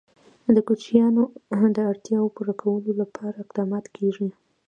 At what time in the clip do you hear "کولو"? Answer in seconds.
2.61-2.91